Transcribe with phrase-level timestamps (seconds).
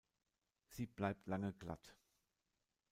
[0.65, 1.95] Sie bleibt lange glatt.